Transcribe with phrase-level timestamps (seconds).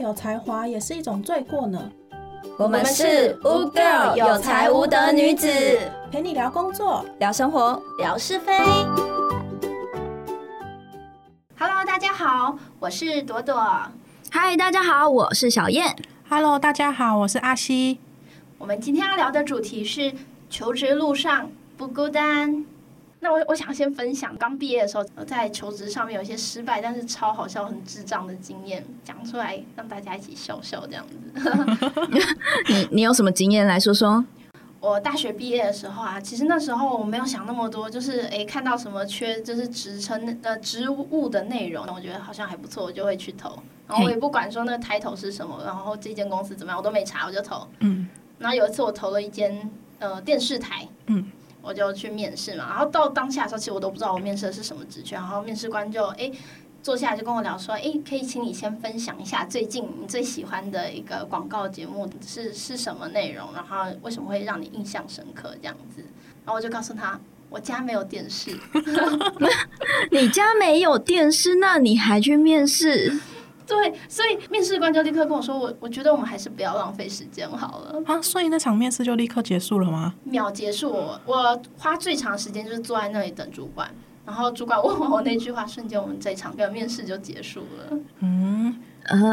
[0.00, 1.90] 有才华也是一种罪过呢。
[2.56, 5.46] 我们是乌 girl 有才无德女子，
[6.10, 8.58] 陪你聊工作，聊生活，聊是非。
[11.58, 13.62] Hello，大家好，我是朵朵。
[14.30, 15.94] 嗨，大家好，我是小燕。
[16.28, 17.98] Hello，大家好，我是阿西。
[18.56, 20.14] 我们今天要聊的主题是
[20.48, 22.64] 求职路上不孤单。
[23.22, 31.16] 那我我想先分享刚毕业的时候在求职上面有一些失败，但是超好笑、很智障的经验，讲出来让大家一起笑笑这样子。
[32.68, 34.24] 你你有什么经验来说说？
[34.80, 43.58] 我大学毕业的时候啊，其实那时候我没有想那么多，就是诶看到什么缺，就是职称呃职务的内容，我觉得好像还不错，我就会去投。
[43.86, 47.68] 然后我也不管说那个 title 是什么，然后这间公司怎么样，我都没查，我就投。
[47.80, 48.08] 嗯。
[48.38, 50.88] 然后有一次我投了一间呃电视台。
[51.08, 51.30] 嗯。
[51.62, 56.30] 我就去面试嘛，然后到当下的时候，其实我都不知道我面试的是什么职缺，然后面试官就哎
[56.82, 66.02] 坐下来就跟我聊说，哎，可以请你先分享一下最近你最喜欢的一个广告节目是是什么内容，然后为什么会让你印象深刻这样子，
[66.44, 68.58] 然后我就告诉他，我家没有电视，
[70.10, 73.20] 你家没有电视，那你还去面试？
[73.70, 80.12] 对，所以面试官就立刻跟我说：“我我觉得我们还是不要浪费时间好了。”啊，所以那场面试就立刻结束了吗？
[80.24, 83.88] 秒结束，我我花最长时间就是坐在那里等主管，
[84.26, 87.98] 然后主管问完我那句话，瞬间我们这场个面试就结束了。
[88.18, 88.76] 嗯，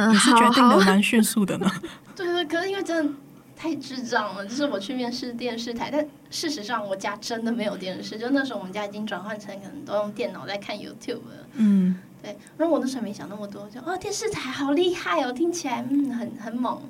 [0.09, 1.67] 你是决定的蛮迅速的呢。
[2.16, 3.13] 对对，可是因为真的
[3.55, 11.47] 太智障了，就是我去面试电视台，但事实上我家真的没有电视，就那时候我们家已经转换成可能都用电脑在看 YouTube 了。
[11.55, 11.97] 嗯。
[12.28, 16.81] 对，然后我那时候没想那么多，就哦，电视台好厉害哦，听起来嗯很很猛。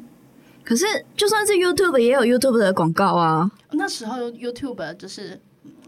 [0.64, 0.86] 可是
[1.16, 3.50] 就算是 YouTube 也有 YouTube 的广告啊。
[3.72, 5.40] 那时候 YouTube 就是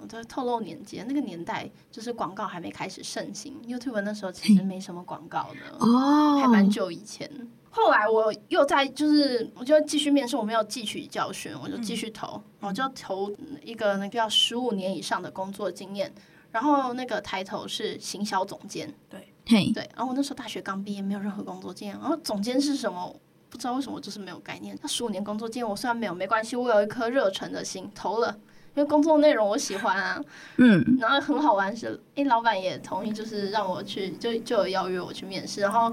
[0.08, 7.30] 在透露年纪，那个年代就是广告还没开始盛行，YouTube 那时候其实没什么广告的哦，还蛮久以前。
[7.72, 13.32] 后来我又在就是我就继续面试，我没有汲取教训，我就继续投，我就投
[13.64, 16.14] 一个那个要十五年以上的工作经验。
[16.52, 19.29] 然后那个抬头是行销总监，对，
[19.74, 19.90] 对。
[19.96, 21.98] 然后我那时候大学刚毕业，没有任何工作经验。
[22.00, 23.16] 然后总监是什么？
[23.50, 24.78] 不知道为什么就是没有概念。
[24.80, 28.38] 他十五年工作经验，我虽然没有，没关系，我有一颗热忱的心，投了。
[28.76, 30.22] 因为工作内容我喜欢啊，
[30.58, 30.98] 嗯。
[31.00, 35.62] 然后很好玩是，哎，老板也同意，就是让我去，就就有邀约我去面试。
[35.62, 35.92] 然后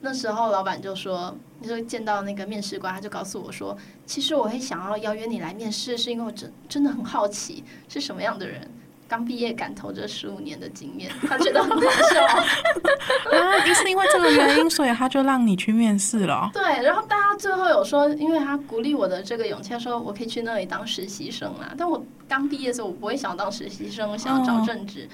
[0.00, 3.76] 那时候老板就说，就见到那个面试官，他就告诉我说，
[4.06, 8.66] 其实我会想要邀约你来面试，是因为我真真的很好奇是什么样的人。
[9.14, 12.20] 刚毕业赶投这十五年的经验，他觉得 很难受。
[12.20, 16.50] 啊，是因为这个原因，所以他就让你去面试了。
[16.52, 21.72] 对，然后大家最后有说，因为他鼓励我的这个勇气，他说我可以去那里当实习生啊。
[21.78, 25.08] 但我刚毕业的时候，我不会想当实习生，我想要找正职。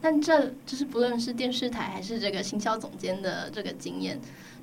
[0.00, 4.18] 但这就是不论是电视台还是这个行销总监的这个经验，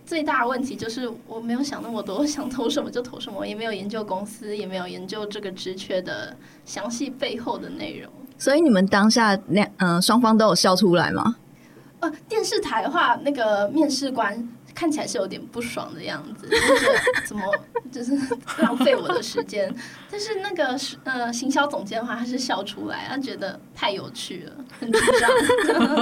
[0.07, 8.11] 最大的问题就是我没有想那么多， 想投什么就投什么，也没有研究公司，也没有研究这个职缺的详细背后的内容。
[8.41, 11.35] 所以你们当下两嗯双方都有笑出来吗？
[11.99, 16.87] 呃，电视台的话，那个面试官看起来是有点不爽的样子，就是
[17.27, 17.43] 怎么
[17.91, 18.17] 就是
[18.57, 19.71] 浪费我的时间。
[20.09, 25.29] 但是那个呃行销总监的话，他是笑出来，他觉得太有趣了，很紧张。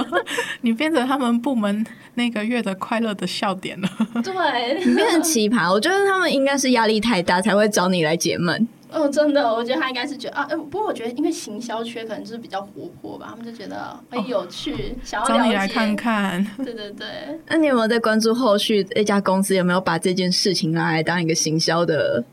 [0.62, 1.84] 你变成他们部门
[2.14, 3.88] 那个月的快乐的笑点了。
[4.24, 5.70] 对，你变成奇葩。
[5.70, 8.66] 我觉得他们应该是压力太大，才会找你来解闷。
[8.92, 16.44] 哦，真的，我觉得他应该是觉得啊，不过我觉得因为行销缺，可能就是比较活泼吧，他们就觉得很有趣，想要找你来看看。
[16.64, 17.06] 对对对。
[17.46, 22.24] 那你有没有在关注后续那家公司有没有把这件事情拿来当一个行销的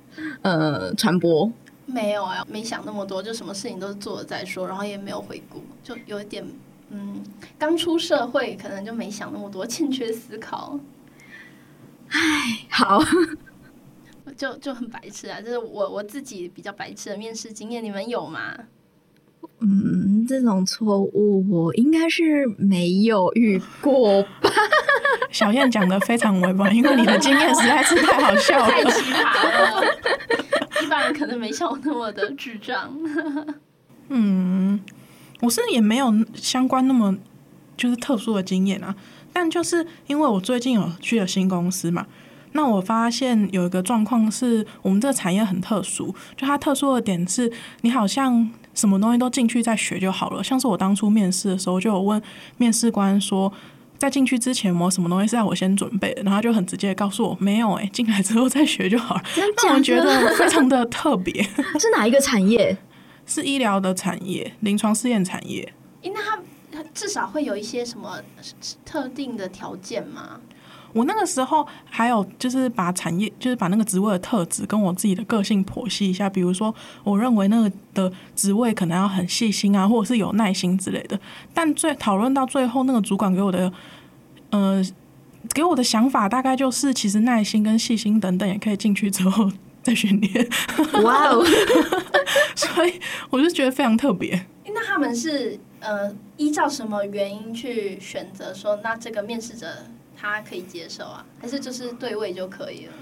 [0.42, 1.52] 呃传播？
[1.86, 6.46] 没有啊，没想那么多，就什么事情都是做了再说，然后也没有回顾，就有一点
[6.90, 7.24] 嗯，
[7.58, 10.80] 刚出社会可能就没想那么多，欠缺思考。
[12.10, 12.20] 唉，
[12.70, 13.02] 好。
[14.36, 15.40] 就就很白痴啊！
[15.40, 18.54] 就是我我自己比较白痴的面试经验，你们有吗？
[19.60, 24.52] 嗯，这种错误我应该是没有遇过吧。
[25.32, 29.84] 小燕讲的非常委婉，因为你的经验实在是太好笑了，太奇葩了。
[30.84, 32.96] 一般人可能没像我那么的智障。
[34.10, 34.80] 嗯，
[35.42, 37.18] 我是也没有相关那么
[37.76, 38.96] 就是特殊的经验啊，
[39.34, 42.06] 但就是因为我最近有去了新公司嘛。
[42.58, 47.50] 那我发现有一个状况是，我们这个产业很特殊，就它特殊的点是，
[47.82, 50.44] 你好像什么东西都进去再学就好了。
[50.44, 52.20] 像是我当初面试的时候，就有问
[52.58, 53.54] 面试官说，
[54.00, 56.24] 在进去之前，我什么东西是要我先准备的？
[56.24, 59.22] 然后他就很直接告诉我，没有，哎，进来之后再学就好了。
[59.64, 61.44] 让我觉得非常的特别。
[61.80, 62.76] 是哪一个产业？
[63.28, 65.72] 是医疗的产业，临床试验产业。
[66.02, 66.20] 那
[66.72, 68.20] 它至少会有一些什么
[68.84, 70.42] 特定的条件吗？
[70.94, 76.30] 我那个时候还有就是把产业，就是把那个职位的特质跟我自己的个性剖析一下。
[76.30, 76.74] 比如说，
[77.04, 81.20] 我认为那个的职位可能要很细心啊，或者是有耐心之类的。
[81.54, 83.72] 但最讨论到最后，那个主管给我的，
[84.50, 84.84] 呃，
[85.54, 89.52] 给我的想法大概就是，其实耐心跟细心等等也可以进去之后
[89.84, 90.50] 再训练。
[91.04, 91.46] 哇哦！
[92.56, 93.00] 所以
[93.30, 94.46] 我就觉得非常特别。
[94.66, 99.68] 那他们是呃依照什么原因去选择说，那这个面试者
[100.20, 102.94] 他可以接受啊，还是就是对位就可以了？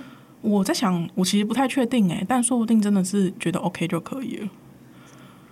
[0.41, 4.50] 我在想，我其实不太确定哎，但说不定真的是觉得 OK 就可以了。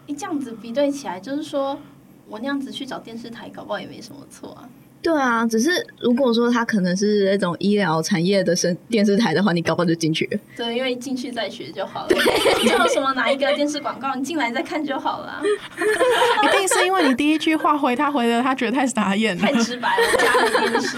[0.06, 1.80] 你这样子比对起来，就是说
[2.28, 4.70] 我那样子去找电视台，搞不好也没什么错啊。
[5.04, 10.40] 对啊，只是如果说他可能是那种医疗产业的生电视台的话，你搞不好就进去了。
[10.56, 12.16] 对，因为进去再学就好了。
[12.64, 15.42] 你 叫什么哪一个电视广告，你进来再看就好了。
[15.44, 20.98] 一定是因为你第一句话回他回的，他觉得太傻眼了，太直白了，家里电视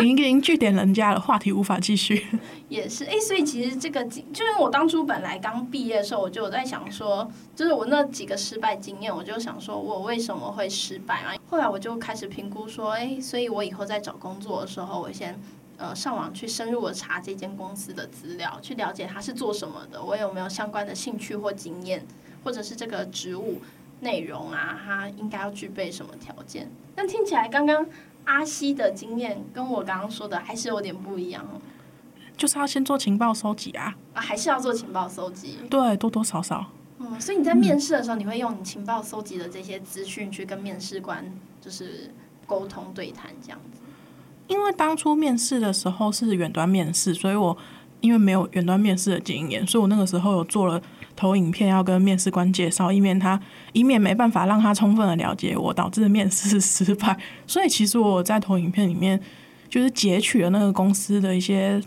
[0.00, 2.26] 已经已经据点人家了，话题无法继续。
[2.68, 11.30] 也是哎，所以其实这个就是我当初本来刚毕业的时候，我就有在想说，就是我那几个失败经验，我就想说我为什么会失败嘛？
[11.50, 15.38] 后来我就开始评估说，哎，所以我以后在找工作的时候，我先
[15.76, 22.06] 呃上网去深入的查这间公司的资料，去了解它是做什么的，我有没有相关的兴趣或经验，
[22.44, 23.60] 或者是这个职务
[24.00, 26.70] 内容啊，它应该要具备什么条件？
[26.94, 27.86] 但听起来刚刚
[28.24, 31.60] 阿西的经验跟我刚刚说的还是有点不一样哦。
[32.36, 35.58] 就是要先做情报收集啊，啊，还是要做情报收集？
[35.68, 36.66] 对，多多少少。
[37.00, 41.24] 嗯，所以你在面试的时候，你会用你情报收集的这些资讯去跟面试官
[41.60, 42.12] 就是
[42.48, 43.80] 沟通对谈这样子。
[44.48, 47.56] 因为当初面试的时候是远端面试，所以我
[48.00, 50.82] 因为没有远端面试的经验，所以我那个时候有做了
[51.14, 53.40] 投影片要跟面试官介绍，以免他
[53.72, 57.16] 以免没办法让他充分的了解我，导致面试失败。
[57.46, 59.20] 所以其实我在投影片里面
[59.68, 61.80] 就是截取了那个公司的一些。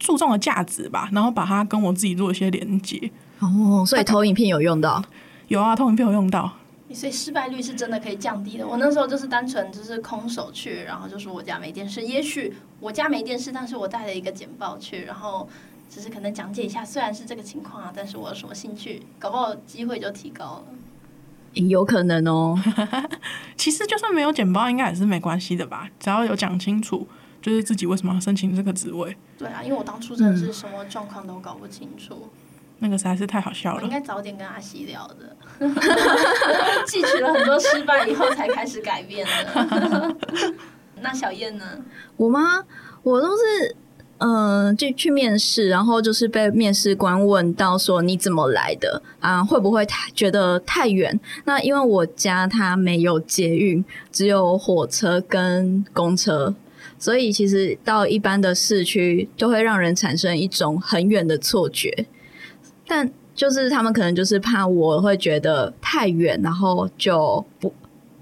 [0.00, 3.10] 注重的价值吧，然后把它跟我自己做一些连接。
[3.40, 5.02] 哦，所以投影片有用到？
[5.48, 6.52] 有啊，投影片有用到。
[6.94, 8.66] 所以失败率是真的可以降低的。
[8.66, 12.02] 我那时候就是单纯就是空手去，然后就说我家没电视。
[12.02, 15.48] 也许我家没电视，但是我带了一个简报去，然后
[15.90, 20.64] 只是可能讲解一下，虽然是这个情况啊，但是我有什么兴趣，搞不好机会就提高了。
[21.54, 22.58] 有可能哦。
[23.56, 25.88] 其实就算没有简报，应该也是没关系的吧？
[25.98, 27.06] 只要有讲清楚。
[27.40, 29.16] 就是自己为什么要申请这个职位？
[29.38, 32.28] 对啊，因为我当初真的是什么状况都搞不清楚，
[32.80, 33.82] 那个实在是太好笑了。
[33.82, 35.36] 应该早点跟阿西聊的，
[36.86, 40.16] 汲取了很多失败以后才开始改变的。
[41.00, 41.64] 那小燕呢？
[42.16, 42.64] 我吗？
[43.02, 43.76] 我都是
[44.18, 49.44] 嗯，就去面试，然后就是被面试官问到说你怎么来的啊？
[49.44, 51.18] 会不会太觉得太远？
[51.44, 56.54] 那因为我家它没有捷运，只有火车跟公车。
[56.98, 62.06] 所以其实到一般的市区，就会让人产生一种很远的错觉。
[62.88, 67.72] 但就是他们可能就是怕我会觉得太远，然后就不，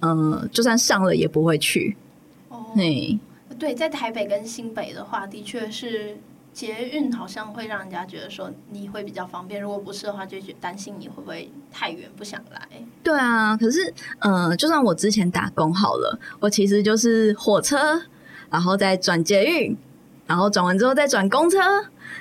[0.01, 1.97] 嗯，就算上了也不会去。
[2.51, 2.67] 哦，
[3.59, 6.19] 对，在台北跟新北的话，的确是
[6.53, 9.63] 捷运好像会让人家觉得说你会比较方便。
[9.63, 12.69] 如果不是的话，就担心你会不会太远不想来。
[13.03, 17.79] 对啊，可是，嗯，就算我之前打工好了，我其实就是火车。
[18.49, 19.77] 然后再转捷运，
[20.25, 21.58] 然后转完之后再转公车，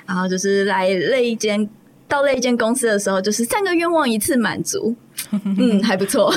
[0.04, 1.66] 然后就是来那一间
[2.08, 4.94] 到那一间公司的时候，就是三个愿望一次满足，
[5.30, 6.32] 嗯，还不错，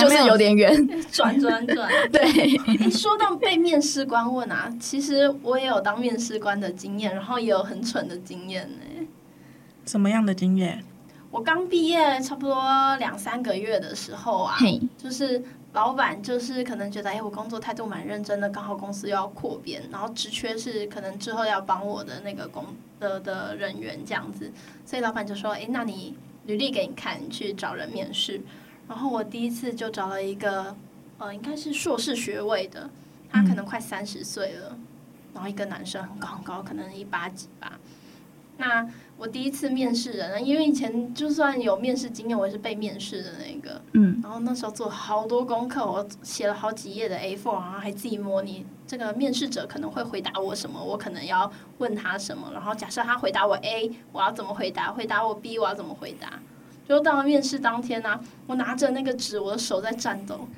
[0.00, 1.88] 就是有点远，转转转。
[2.10, 9.06] 对，说到被面试官问啊，其实我也有当面试官的经验，然后也有很蠢的经验呢。
[9.86, 10.84] 什么样的经验？
[11.30, 14.56] 我刚毕业差不多两三个月的时候啊，
[14.96, 15.42] 就是。
[15.72, 22.66] 老板就是可能觉得，哎，我工作态度蛮认真的，刚好公司又要扩编，然后职缺是可能之后要帮我的那个工
[22.98, 24.50] 的的人员这样子，
[24.84, 28.40] 所以老板就说，哎，那你履历给你看，你去找人面试。
[28.88, 30.74] 然后我第一次就找了一个，
[31.18, 32.90] 呃，应该是硕士学位的，
[33.30, 34.76] 他可能快三十岁了，
[35.32, 37.78] 然后一个男生很高很高，可能一八几吧。
[38.56, 38.84] 那
[39.20, 43.78] 我第一次面试人，因为以前就算有面试经验，我也是被面试的那个。
[43.92, 44.18] 嗯。
[44.22, 52.50] 然后那时候做好多功课，我写了好几页的 A4，然后还自己模拟这个面试者可能会回答我什么，我可能要问他什么。
[52.54, 54.90] 然后假设他回答我 A，我要怎么回答？
[54.90, 56.40] 回答我 B，我要怎么回答？
[56.88, 60.48] 就到了面试当天呢，我拿着那个纸，我的手在颤抖。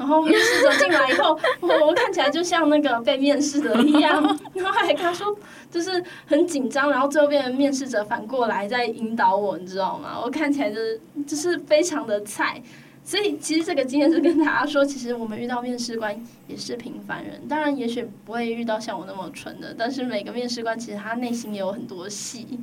[0.00, 4.22] 然后面试者进来以后，我我看起来就像那个被面试的一样，
[4.54, 5.36] 然后还跟他说，
[5.70, 10.18] 就是很紧张，然后最后变成面试者反过来在引导我，你知道吗？
[10.18, 12.62] 我看起来就是就是非常的菜，
[13.04, 22.58] 所以其实这个经验是跟大家说，其实我们遇到面试官也是平凡人，当然也许不会遇到像我那么蠢的，但是每个面试官其实他内心也有很多戏。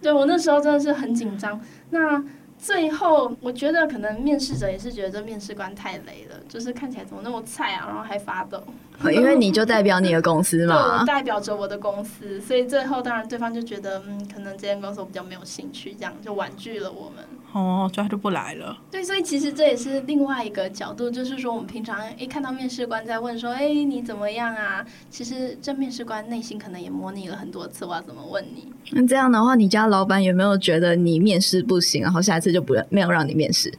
[0.00, 1.60] 对我那时候真的是很紧张。
[1.90, 2.24] 那
[2.62, 8.62] 最后我觉得可能面试者也是觉得这面试官太雷了，就是看起来怎么那么菜啊，然后还发抖。
[9.10, 11.04] 因为你就代表你的公司， 嘛我。
[11.06, 17.24] 代表着我的公司，所以最后当然对方就觉得，嗯，可能这间公司我比较没有兴趣，这样就婉拒了我们。
[17.52, 18.78] 哦，所以他就不来了。
[18.90, 24.84] 对，所以其实这也是另外一个角度，就是说我们平常一看到面试官在问说，诶你怎么样啊？
[25.10, 28.72] 其实这面试官内心可能也模拟了很多次，我要怎么问你？
[28.92, 33.70] 那这样的话，你家老板有没有觉得你面试不行，然后下一次就不没有让你面试？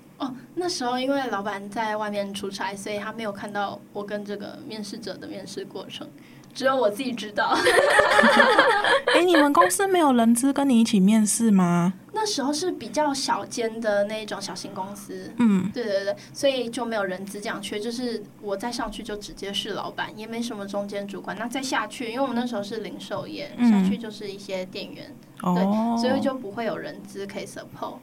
[0.53, 6.07] 哦，那时候因为老板在外面出差，所以他没有看到我跟这个面试者的面试过程，
[6.53, 7.57] 只有我自己知道。
[9.15, 11.93] 哎、你们公司没有人资跟你一起面试吗？
[12.15, 21.35] 那时候是比较小间的那种小型公司，嗯，对对对，所以就没有人资这样缺，就是我再上去就直接是老板，也没什么中间主管。
[21.37, 27.95] 那再下去，因为我们那时候是零售业，嗯下去就是一些店员，哦，所以就不会有人资可以 support。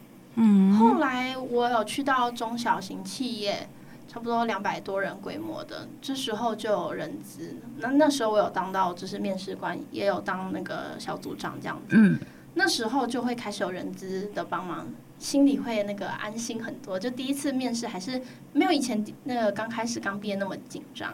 [0.42, 3.68] 嗯，后来我有去到中小型企业，
[4.08, 7.56] 差不多两百多人规模的，这时候就有人资。
[7.76, 11.94] 那那时候我有当到就是面试官，也有当那个小组长这样子。
[11.94, 12.18] 嗯，
[12.54, 16.98] 那时候就会开始有人资的帮忙，心里会那个安心很多。
[16.98, 18.22] 就第一次面试还是
[18.54, 21.12] 没有以前那个刚开始刚毕业那么紧张，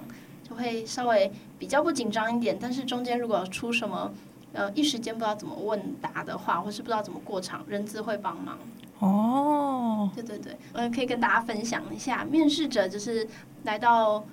[0.49, 2.56] 就会稍微比较不紧张一点。
[2.61, 4.12] 但是中间如果出什么
[4.52, 8.56] 呃一时间不知道怎么问答的话，或是不知道怎么过场，人资会帮忙。
[8.99, 13.29] 哦，对对对，我也可以跟大家分享一下，面试者就是
[13.65, 14.25] 来到，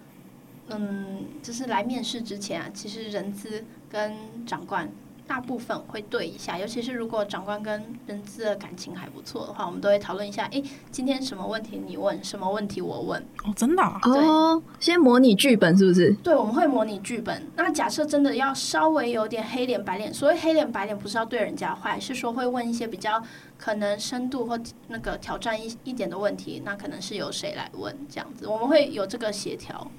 [0.69, 4.15] 嗯，就是来面试之前啊，其实人资跟
[4.45, 4.89] 长官
[5.25, 16.13] 大部分会对一下，尤其是如果长官跟人资的感情还不错的话，我们都会讨论一下，诶，今天什么问题你问，什么问题我问，哦，真的啊、哦，先模拟剧本是不是？
[16.23, 17.41] 对，我们会模拟剧本。
[17.55, 23.21] 那假设真的要稍微有点黑脸白脸，所谓黑脸白脸不是要对人家坏，是说会问一些比较
[23.57, 29.89] 可能深度或那个挑战一一点的问题，那可能是由谁来问这样子，我们会有这个协调。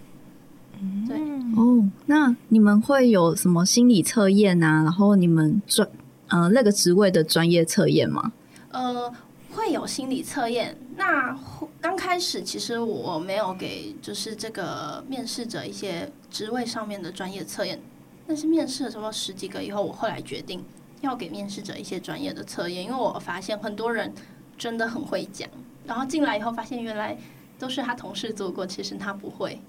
[1.07, 1.16] 对，
[1.57, 4.83] 哦，那你们会有什么心理测验啊？
[4.83, 5.88] 然后你们专
[6.28, 8.33] 呃那个职位的专业测验吗？
[8.71, 9.12] 呃，
[9.52, 10.76] 会有心理测验。
[10.97, 11.38] 那
[11.81, 17.81] 刚开始其实我没有给就是这个面试者一些职位上面的专业测验，
[18.26, 20.64] 但是面试了差不多十几个以后，我后来决定
[21.00, 24.12] 要给面试者一些专业的测验，因为我发现很多人
[24.57, 25.49] 真的很会讲，
[25.85, 27.16] 然后进来以后发现原来
[27.59, 29.61] 都是他同事做过，其实他不会。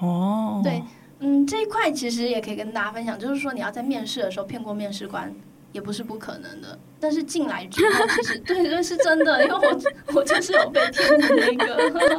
[0.00, 0.82] 哦，对，
[1.20, 5.34] 嗯，这一块其实也可以跟大家分享，就是说你要在面试的时候骗过面试官，
[5.72, 6.78] 也不是不可能的。
[6.98, 9.80] 但是进来之后，其实 对对是真的，因为我
[10.14, 11.76] 我就是有被骗的那个，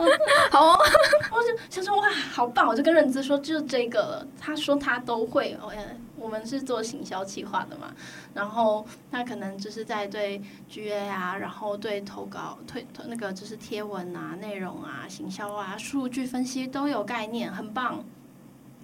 [0.52, 0.80] 好、哦，
[1.34, 2.68] 我就想说哇，好棒！
[2.68, 5.72] 我就跟任资说就是这个了，他说他都会，哦，
[6.20, 7.94] 我们是做行销企划的嘛，
[8.34, 18.04] 然后他可能就是在对 GA 啊，然后对投稿、推那个就是贴文啊、内容啊、行销啊、数据分析都有概念，很棒。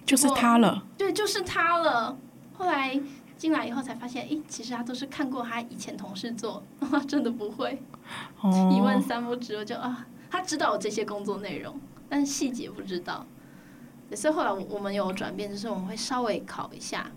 [0.06, 0.84] 就是他了。
[0.96, 2.16] 对，就是他了。
[2.56, 3.00] 后来
[3.36, 7.82] 进来以后才发现，诶，其实他都是看过他以前同事做，他 真的不会。
[8.40, 13.26] 哦，一问三不知，我就啊，他知道我这些工作内容，但是细节不知道。
[14.14, 17.10] 所以后来我们有转变，就是我们会稍微考一下。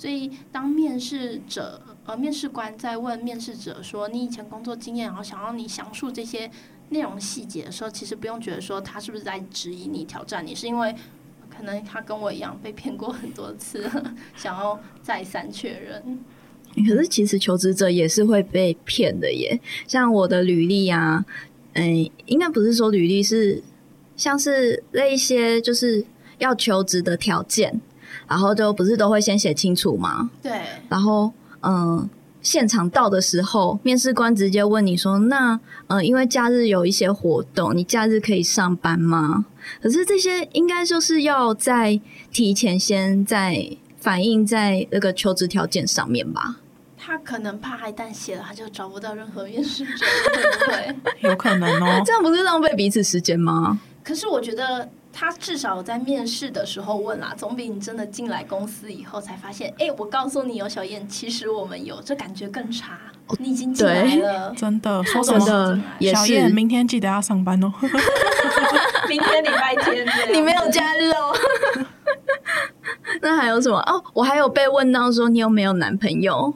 [0.00, 6.50] 所以当面试者呃面试官在问面试者说你以前工作经验，然后想要你详述这些
[6.88, 10.94] 内容细节的时候，其实不用觉得说他是不是在质疑你、挑战你，是因为
[11.54, 13.84] 可能他跟我一样被骗过很多次，
[14.34, 16.18] 想要再三确认。
[16.88, 19.60] 可是其实求职者也是会被骗的耶。
[19.86, 21.22] 像我的履历啊，
[21.74, 23.62] 嗯，应该不是说履历是
[24.16, 26.02] 像是那一些就是
[26.38, 27.78] 要求职的条件，
[28.30, 30.30] 然后就不是都会先写清楚吗？
[30.40, 30.58] 对，
[30.88, 32.08] 然后嗯。
[32.42, 39.44] 现场到的时候，面试官直接问你说：“那嗯，因为假日有一些活动，你假日可以上班吗？”
[39.82, 42.00] 可是这些应该就是要在
[42.32, 46.56] 提前先在反映在那个求职条件上面吧。
[46.96, 50.96] 他可能怕一旦写了，他就找不到任何面试者，对不对？
[51.28, 52.00] 有可能哦。
[52.06, 53.78] 这样不是浪费彼此时间吗？
[54.02, 62.98] 可是我觉得他至少在面试的时候问啦，总比你真的进来公司以后才发现，哎、我告诉你哦小燕，其实我们有，这感觉更差。
[63.38, 65.46] 你已经进来了， 真的说什真么？
[66.00, 67.72] 的，小燕，明天记得要上班哦。
[69.08, 71.36] 明天礼拜天你没有假日哦。
[73.22, 73.78] 那还有什么？
[73.86, 76.52] 哦，我还有被问到说你有没有男朋友？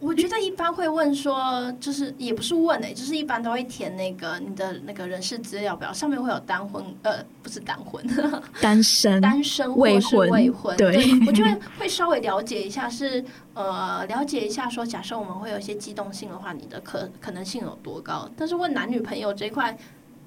[0.00, 8.02] 我觉得一般会问说，就是也不是问哎、就是一般都会填那个你的那个人事资料表，上面会有单婚呃不是单婚，
[8.62, 18.26] 单身，单身未婚未婚，对我觉得会稍微了解一下是呃了解一下说，假设我们会有一些机动性的话，你的可可能性有多高？
[18.36, 19.76] 但是问男女朋友这一块，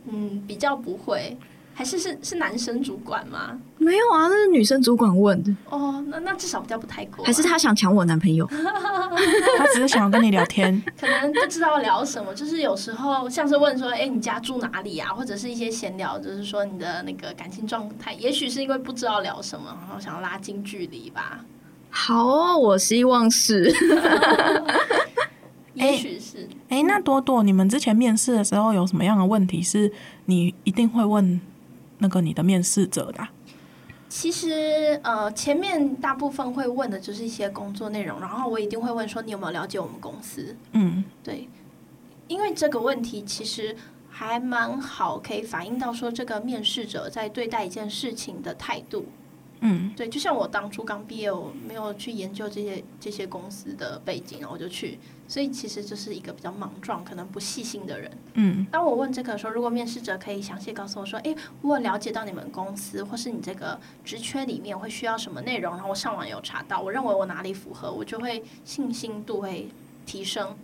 [0.06, 1.36] 嗯，比较不会。
[1.74, 3.58] 还是是是男生主管吗？
[3.78, 7.28] 没有啊，那是女生主管问的，哦，那那至少比较不太过啊。
[7.28, 8.46] 还是他想抢我男朋友？
[9.58, 15.10] 他只是想要跟你聊天， 可能不知道聊什么，就是有时候像是问说，哎、你家住哪里啊？
[15.14, 21.44] 或者是一些闲聊，就是说你的那个感情状态，也许是因为不知道聊什么，然后想要拉近距离吧，
[21.90, 23.74] 好哦，我希望是。
[25.74, 26.48] 也许是。
[26.70, 29.92] 哎、那多多，你们之前面试的时候有什么样的问题是
[30.26, 31.42] 你一定会问
[32.04, 33.32] 那个你的面试者的啊、
[34.10, 40.54] 其实呃，前面大部分会问的就是一些工作内容，然后我一定会问说你有没有了解我们公司？
[40.74, 41.48] 嗯对，
[42.28, 43.74] 因为这个问题其实
[44.10, 49.06] 还蛮好，可以反映到说这个面试者在对待一件事情的态度。
[49.66, 58.12] 嗯对，就像我当初刚毕业，我没有去研究这些这些公司的背景，然后我就去，所以其实就是一个比较莽撞、可能不细心的人。
[58.34, 69.70] 嗯当我问这个的时候，如果面试者可以详细告诉我说：“诶，我了解到你们公司或是你这个职缺里面会需要什么内容，然后我上网有查到，我认为我哪里符合，我就会信心度会
[70.06, 70.56] 提升。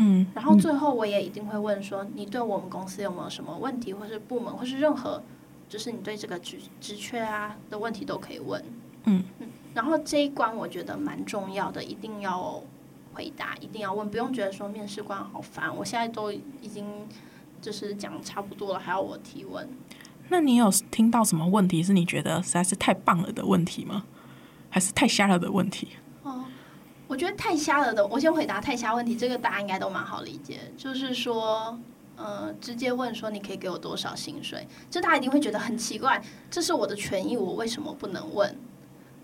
[0.00, 5.22] 嗯然后最后我也一定会问说：你对我们公司有没有什么问题，或是部门，或是任何
[5.68, 8.64] 就是你对这个职职缺啊的问题都可以问。
[9.04, 9.24] 嗯
[9.74, 12.60] 然后这一关我觉得蛮重要的，一定要
[13.12, 17.06] 回答，一定要问，不用觉得说面试官好烦，我现在都已经
[17.60, 19.68] 就是讲差不多了，还要我提问。
[20.30, 24.04] 那你有听到什么问题是你觉得实在是太棒了的问题吗？
[24.68, 25.90] 还是太瞎了的问题？
[26.24, 26.44] 哦，
[27.06, 31.78] 我觉得太瞎了的，我先回答太瞎问题，这个答案应该都蛮好理解，就是说。
[32.18, 36.20] 呃，直接问说你可以给我多少薪水，就大家一定会觉得很奇怪，
[36.50, 38.54] 这是我的权益，我为什么不能问？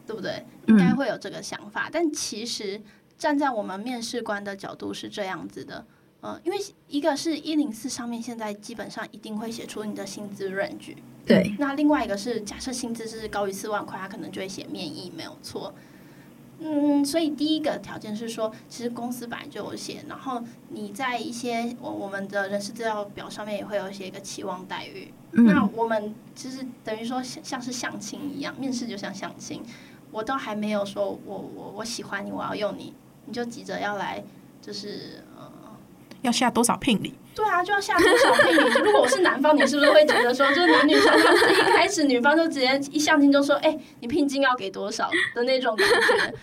[0.06, 0.44] 对不对？
[0.68, 2.80] 应该会有这个想法，但其实
[3.18, 5.84] 站在我们面试官的角度是这样子的，
[6.20, 15.74] 呃，因为一个是一零四上面现在基本上一定会写出你的薪资 range，对，那另外一个是假设薪资是高于四万块，他可能就会写面议，没有错。
[16.66, 25.12] 嗯，所以第一个条件是说，其实公司本来就有写，然后你在一些我我们的人事资料表上面也会有写一个期望待遇。
[25.32, 29.62] 那嗯，我们其实等于说像像是相亲一样，面试就像相亲，
[30.10, 32.94] 我都还没有说我我我喜欢你，我要用你，
[33.26, 34.24] 你就急着要来，
[34.62, 35.52] 就是呃，
[36.22, 37.12] 要下多少聘礼？
[37.34, 38.68] 对啊，就要下多少聘礼？
[38.82, 46.34] 如果我是男方，你是不是会觉得说，就是男女双方一开始女方就直接一相亲就说，哎、你聘金要给多少的那种感觉？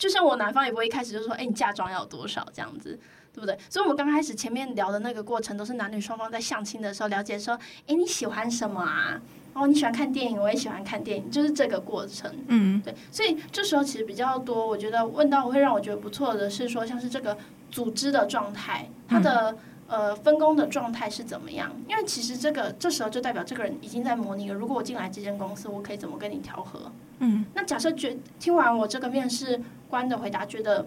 [0.00, 2.98] 就像我男方也不会一开始就说，哎、你嫁妆要多少这样子。
[3.32, 3.56] 对不对？
[3.70, 7.54] 所以，我们刚开始前面聊的那个过程，都是男女双方在相亲的时候了解说，
[7.86, 9.20] 哎，你喜欢什么啊？
[9.52, 12.28] 哦，你喜欢看电影，我也喜欢看电影，就是这个过程。
[12.48, 17.38] 嗯对，所以这时候其实比较多，我觉得问到会让我觉得不错的是说，像是这个
[17.70, 19.56] 组织的状态，它的、
[19.90, 21.70] 呃分工的状态是怎么样？
[21.88, 26.90] 因为其实这个这时候就代表这个人已经在模拟了，如果我进来这间公司，我可以怎么跟你调和？
[27.18, 30.86] 嗯那假设觉听完我这个面试官的回答，觉得，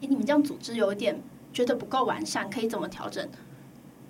[0.00, 1.20] 诶，你们这样组织有一点
[1.52, 3.28] 觉得不够完善，可以怎么调整？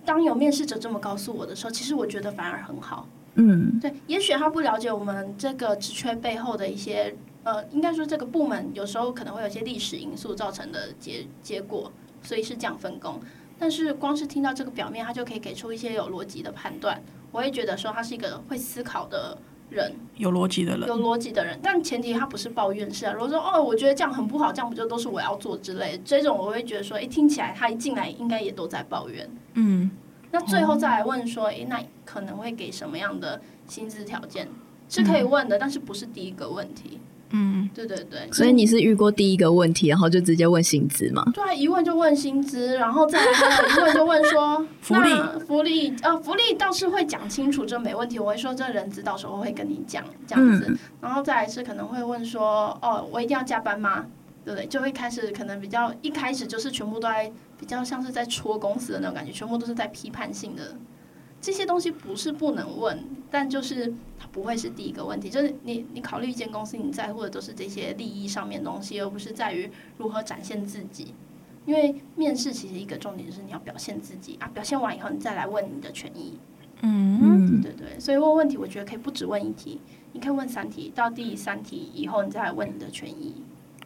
[0.04, 3.08] 当有面试者这么告诉我的时候，其实我觉得反而很好。
[3.36, 11.90] 嗯，对，也许他不了解我们这个职缺背后的一些，呃，应该说这个部门有时候可能会有一些历史因素造成的结结果，
[12.22, 13.18] 所以是这样分工。
[13.62, 19.38] 但是光是听到这个表面，他就可以给出一些有逻辑的判断，我会觉得说他是一个会思考的
[19.70, 21.56] 人，有逻辑的人有，逻辑的人。
[21.62, 29.30] 但前提他不是抱怨式啊，如果说哦，我觉得这样很不好，这样不就都是我要做之类的，这种我会觉得说，诶，听起来他一进来应该也都在抱怨。
[29.54, 29.88] 嗯
[30.32, 34.48] 那最后再来问说，诶，那可能会给什么样的薪资条件？
[34.88, 36.98] 是可以问的，但是不是第一个问题。
[37.32, 41.24] 嗯对对对，所以你是遇过第一个问题，然后就直接问薪资吗？
[41.34, 54.06] 对啊，一问就问薪资，然后再来还有一问就问说福利那福利呃福利倒是会讲清楚，这没问题，我会说这人资到时候会跟你讲这样子，嗯然后再来是可能会问说哦，我一定要加班吗？
[54.44, 54.66] 对不对？
[54.66, 60.74] 就会开始可能比较一开始就是全部都在比较像是在戳公司的那种感觉，全部都是在批判性的。
[61.40, 65.28] 这些东西不是不能问，但就是它不会是第一个问题。
[65.28, 69.68] 就是你你考虑一间公司，你在乎的都是这些利益上面的东西，而不是在于
[69.98, 71.14] 如何展现自己。
[71.64, 76.38] 因为面试其实一个重点就是你要表现自己啊，表现完以后你再来问你的权益。
[76.82, 79.80] 嗯嗯，对对，所以问问题我觉得可以不只问一题，
[80.12, 83.36] 你可以问三题，到第三题以后你再来问你的权益。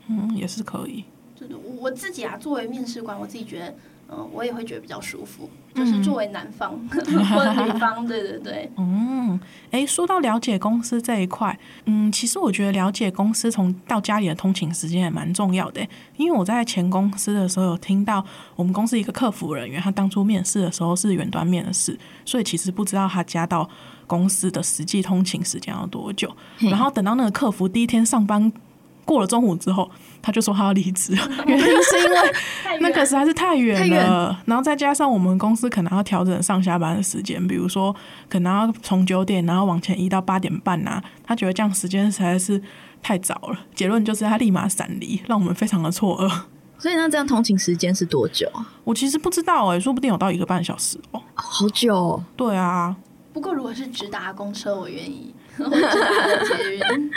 [0.08, 1.04] 嗯，也是可以。
[1.38, 3.74] 对对，我我自己啊，作为面试官，我自己觉得，
[4.08, 9.38] 嗯、我也会觉得比较舒服，就是作为男方、 或者女方，对对对，嗯，
[9.72, 23.68] 诶，说到了解公司这一块，嗯，其实我觉得了解公司从到家里的通勤时间也蛮重要的诶，因为我在前公司的时候有听到我们公司一个客服人员，他当初面试的时候是远端面试，所以其实不知道他加到
[24.06, 28.52] 公司的实际通勤时间要多久，然后等到那个客服第一天上班。
[29.04, 29.88] 过了中午之后，
[30.26, 31.12] 他就说他要离职，
[31.46, 32.18] 原因是因为
[32.80, 37.94] 那个远实在是太远了，然后再加上我们公司可能要调整上下班的时间，比如说
[38.28, 42.60] 可能要从九点然后往前移到八点半呐、他觉得这样时间实在是
[43.00, 43.60] 太早了。
[43.72, 46.28] 结论就是他立马闪离，让我们非常的错愕。
[46.76, 48.66] 所以那这样通勤时间是多久啊？
[48.82, 51.20] 我其实不知道哎、说不定有到一个半小时哦。
[51.20, 52.96] 哦好久、哦，对啊，
[53.32, 57.10] 不过如果是直达公车，我愿意， 我直达的捷运，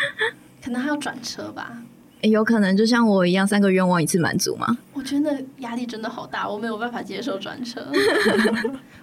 [0.64, 1.72] 可能还要转车吧。
[2.22, 4.78] 诶有可能就像我一样，三个愿望一次满足吗？
[4.94, 7.82] 我觉得压力真的好大，我没有办法接受转车。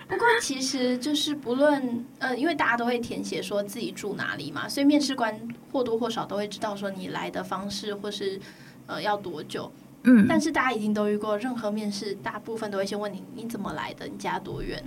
[0.09, 5.37] 不过其实就是不论呃，因为大家都会填写说自己住哪里嘛，所以面试官
[5.73, 8.39] 或多或少都会知道说你来的方式或是
[8.87, 9.71] 呃要多久。
[10.05, 14.81] 嗯，但是大家已经都遇过，任何面试大部分都会先问你你怎么来的，你家多远。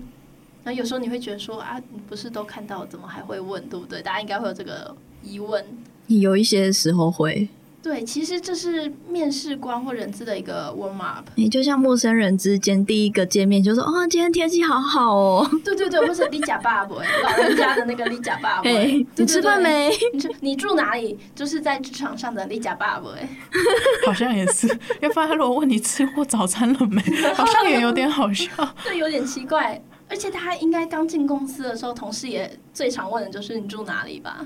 [0.63, 4.01] 然后有时候你会觉得说啊，你不是都看到，怎么还会问，对不对？
[4.01, 5.65] 大家应该会有这个疑问。
[6.07, 7.49] 有一些时候会，
[7.81, 11.25] 对，其实这是面试官或人资的一个 warm up。
[11.35, 18.63] 你就像陌生人之间第一个见面就说哦，今天天气好好哦， 对对对，或是你假爸爸，老人家的那个你假爸爸。
[18.63, 19.61] 嘿，你吃饭？
[19.61, 19.89] 没？
[20.13, 21.17] 你住你住哪里？
[21.33, 23.09] 就是在职场上的你假爸爸。
[24.05, 24.67] 好像也是。
[24.99, 27.01] 要不然他如果问你吃过早餐了没，
[27.33, 28.49] 好像也有点好笑。
[28.83, 29.81] 对，有点奇怪。
[30.09, 34.45] 而且他应该刚进公司的时候，同事也最常问的就是你住哪里吧？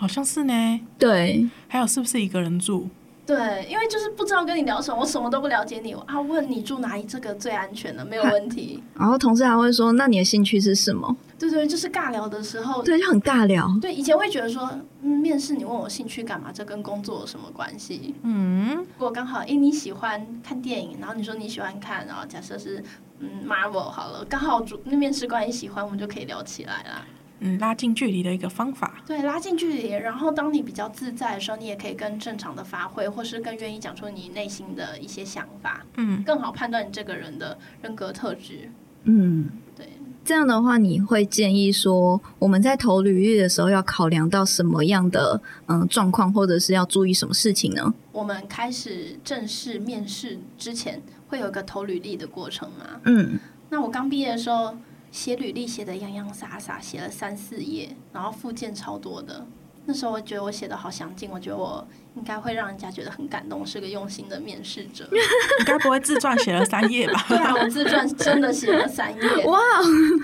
[0.00, 0.80] 好像是呢。
[0.98, 2.88] 对，还有是不是一个人住？
[3.26, 8.82] 对，因为就是不知道跟你聊什么，我什么都不了解你啊，问你住哪里，这个最安全的，没有问题。
[8.98, 11.14] 然后同事还会说，那你的兴趣是什么？
[11.38, 13.68] 对对，就是尬聊的时候，对，就很尬聊。
[13.80, 14.68] 对，以前会觉得说，
[15.02, 16.50] 嗯，面试你问我兴趣干嘛？
[16.52, 18.14] 这跟工作有什么关系？
[18.22, 22.82] 嗯，如果刚好，诶，你喜欢看电影，然后你说你喜欢看，然后假设是
[23.20, 27.06] 嗯 Marvel 好了，刚好主那面试官也喜欢，我们就可以聊起来啦。
[27.40, 29.02] 嗯，拉近距离的一个方法。
[29.06, 38.70] 对，拉近距离，然后当你比较自在的时候，你也可以更正常的发挥，或是更愿意讲出你内心的一些想法，嗯，更好判断你这个人的人格特质。
[39.04, 39.88] 嗯，对，
[40.22, 47.94] 这样的话，你会建议说，我们在投履历的时候要考量到什么样的嗯状况，或者是要注意什么事情呢？
[48.12, 53.00] 我们开始正式面试之前，会有一个投履历的过程嘛？
[53.04, 53.38] 嗯，
[53.70, 54.76] 那我刚毕业的时候
[55.10, 59.46] 写履历写的洋洋洒洒，写了三四页，然后附件超多的。
[59.86, 65.08] 那时候我觉得我写的好详尽，我觉得我应该会让人家觉得很感动，是个用心的面试者。
[65.58, 67.24] 你该不会自传写了三页吧？
[67.26, 69.58] 对啊，我自传真的写了三页，哇，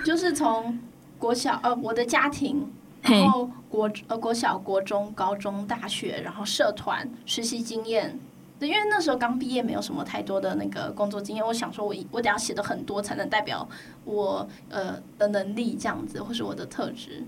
[0.05, 0.79] 就是从
[1.17, 2.71] 国小呃我的家庭，
[3.01, 8.17] 然后国呃国小、国中、高中、大学，然后社团、实习经验。
[8.59, 11.45] 对，因为那时候刚毕业，没有什么太多的那个工作经验。
[11.45, 13.67] 我想说我，我得要写的很多，才能代表
[14.03, 17.23] 我呃的能力这样子，或是我的特质。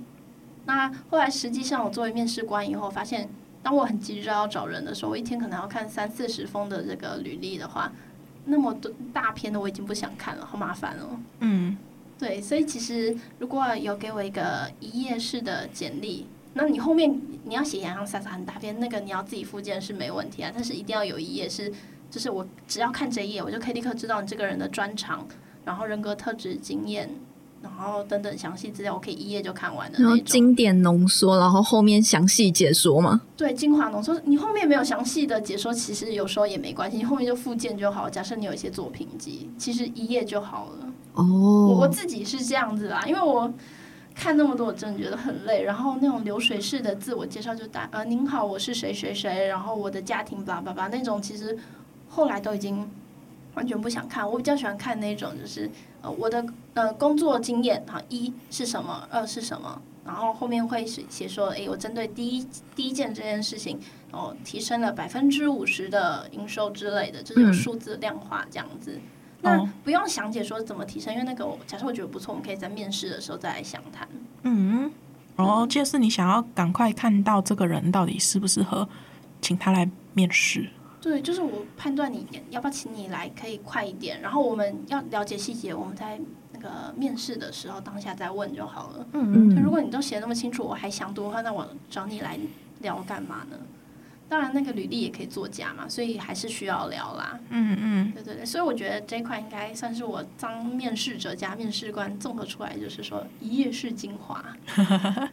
[0.65, 3.29] 那后来实际上，我作为面试官以后，发现
[3.61, 7.91] 当我很急着要找人的时候，我一天可能要看三四十封的这个履历的话，
[8.45, 11.19] 那么多大篇的我已经不想看了，好麻烦哦。
[11.41, 11.77] 嗯，
[12.17, 21.71] 对，所以其实如果有给我一个一页式的简历，那你后面你要写洋洋洒洒很大篇，那个你要自己附件是没问题啊，但是一定要有一页是，
[22.09, 25.25] 就是我只要看这一页，我就可以立刻知道你这个人的专长，
[25.63, 27.09] 然后人格特质、经验，
[27.61, 30.17] 然后等等详细资料，我可以一页就看完的然后。
[30.17, 33.21] 经典浓缩，然后后面详细解说嘛。
[33.37, 38.09] 对，精华浓缩，你后面没有详细的解说，其实有时候也没关系，你后面就附件就好。
[38.09, 40.93] 假设你有一些作品集，其实一页就好了。
[41.13, 43.51] 我我哦，自己是这样子啦，因为我
[44.19, 45.63] 看那么多，我真的觉得很累。
[45.63, 51.57] 然后那种流水式的自我介绍就大呃，您好，我是谁谁谁，然后我的家庭吧吧吧那种，其实
[52.09, 52.91] 后来都已经
[53.53, 54.29] 完全不想看。
[54.29, 63.79] 我比较喜欢看那种，就是呃我的呃工作经验哈，一是什么，二是什么，然后后面会写写说，诶，我针对第一第一件这件事情，
[64.11, 68.99] 然后提升了百分之五十的营收之类的，就是数字量化这样子。
[69.41, 74.07] 那哦不用详解说怎么提升，因为那个我假设我觉得不错，我们可以在面试的时候再来详谈。
[74.43, 74.91] 嗯，
[75.37, 78.87] 哦，就是你想要赶快看到这个人到底适不适合，
[79.41, 80.69] 请他来面试。
[81.01, 84.19] 对，就是我判断你要不要请你来，可以快一点。
[84.19, 86.19] 然后我们要了解细节，我们在
[86.51, 89.07] 那个面试的时候当下再问就好了。
[89.13, 92.37] 嗯对，如果你都写的那么清楚，我还想多的话，那我找你来
[92.81, 93.55] 聊干嘛呢？
[94.29, 97.39] 当然那个履历也可以作假嘛，所以还是需要聊啦。
[97.49, 104.45] 嗯嗯，对对对，所以我觉得这一块应该算是我当面试者加面试官综合出来，就是说一页式精华。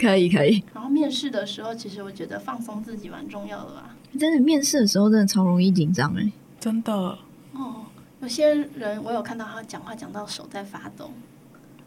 [0.00, 3.94] 可以可以，然后面试的时候，其实我觉得放松自己蛮重要的吧。
[4.18, 6.32] 真的面试的时候真的超容易紧张哎。
[6.58, 6.92] 真的，
[7.52, 7.84] 哦，
[8.20, 11.12] 有些人我有看到他讲话讲到手在发抖，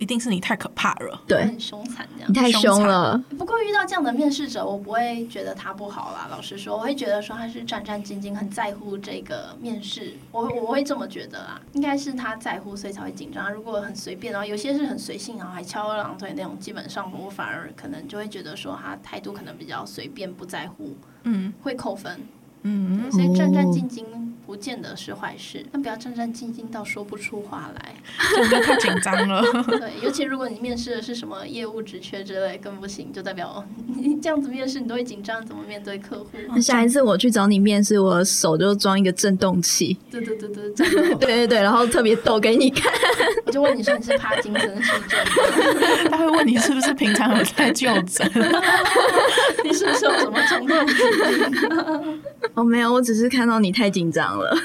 [0.01, 1.21] 一定是你太可怕了。
[1.27, 2.33] 对很凶残这样你。
[2.33, 6.27] 太凶了，不过遇到这样的面试者，我不会觉得他不好啦。
[6.31, 10.13] 老实说，我会觉得说他是战战兢兢，很在乎这个面试。
[10.31, 13.53] 我我会这么觉得啦，应该是他在乎，所以才会紧张。
[13.53, 22.19] 如果很随便，然后有些是很随性，然后还翘二郎腿那种，基本上我反而可能就会觉得说他态度可能比较随便，不在乎，嗯会扣分。
[22.63, 24.03] 嗯，对所以战战兢兢
[24.45, 27.95] 不见得是坏事，但不要战战兢兢到说不出话来。
[28.35, 29.41] 这样就太紧张了。
[29.79, 33.63] 对，尤其如果你面试的是什么业务职缺之类，更不行，就代表
[33.95, 36.29] 你这样子面试你都会紧张，怎么面对客户？
[36.49, 42.91] 那下一次我去找你面试，我手就装一个震动器，对对对对，这样子对对 对，然后特别逗给你看。
[43.45, 46.09] 我就问你说你是帕金森氏症吗？
[46.11, 48.29] 他会问你是不是平常有在就诊？
[49.63, 52.21] 你是不是有什么重度疾病？
[52.55, 54.55] 哦，没有，我只是看到你太紧张了，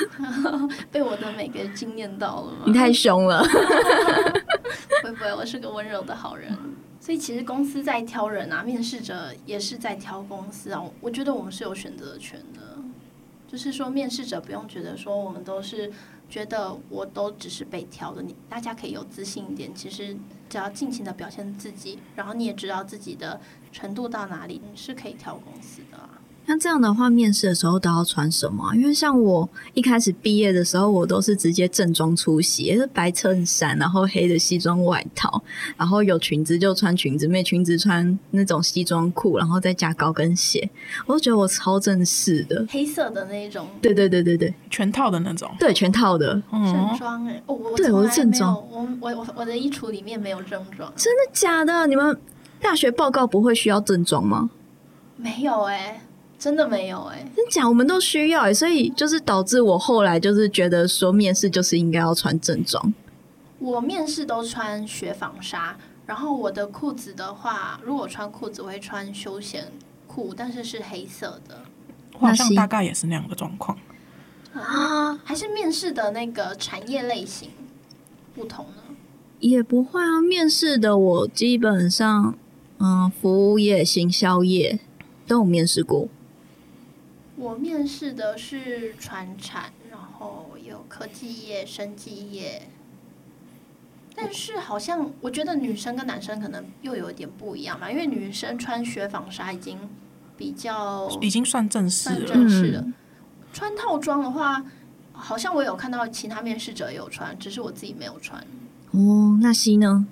[0.90, 2.59] 被我的美给惊艳到了吗？
[2.66, 3.46] 你太凶了。
[5.02, 6.57] 会不会我是个温柔的好人？
[7.00, 10.83] 所以其实公司在挑人啊，面试者也是在挑公司啊。
[11.00, 12.61] 我觉得我们是有选择权的，
[13.46, 15.92] 就是说面试者不用觉得说我们都是
[16.28, 19.74] 觉得我都只是被挑的，你大家可以有自信一点。
[19.74, 20.16] 其实
[20.48, 23.40] 只要尽情的表现自己，然后你也知道自己的
[23.72, 25.80] 程度到哪里，你是可以挑公司。
[26.46, 28.74] 那这样的话，面试的时候都要穿什么啊？
[28.74, 35.42] 因为像我一开始毕业的时候，我都是直接正装出席，也是白衬衫，然后黑的西装外套，
[35.76, 40.70] 然后有裙子就穿裙子，没裙子穿那种西装裤，然后再加高跟鞋，
[41.06, 42.64] 我都觉得我超正式的。
[42.70, 45.50] 黑色的那一种对对对对对全套的那种。
[45.59, 51.87] 对，全套的，正嗯，装哎、哦，我对从来我是正装没有我我我我的衣橱里面没有正装，真的假的？
[51.88, 52.16] 你们
[52.61, 54.48] 大学报告不会需要正装吗？
[55.16, 56.00] 没有哎、
[56.38, 57.66] 真的没有哎、真假？
[57.68, 62.92] 我们都需要欸，所以就是导致我后来就是觉得说面试就是应该要穿正装。
[63.59, 69.72] 我面试都穿雪纺纱，然后我的裤子的话，如果穿裤子我会穿休闲
[70.07, 71.62] 裤，但是是黑色的。
[72.18, 73.77] 我好像大概也是那样的状况。
[74.53, 77.51] 啊，还是面试的那个产业类型
[78.35, 78.83] 不同呢？
[79.40, 82.35] 也不会啊，面试的我基本上，
[82.79, 84.79] 嗯，服务业、行销业
[85.27, 86.09] 都有面试过。
[87.37, 92.68] 我面试的是船产，然后有科技业、生技业，
[94.14, 99.79] 但是好像我觉得女生跟男生可能又有一点不一样吧，因为女生穿雪纺纱已经
[100.37, 102.25] 比较已经算正式。
[102.25, 102.85] 正式了。
[103.53, 104.64] 穿套装的话，
[105.12, 108.42] 好像我有看到其他面试者有穿，只是我自己没有穿。
[108.92, 110.07] 哦，那西呢？